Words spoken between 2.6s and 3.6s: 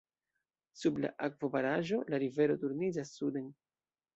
turniĝas suden.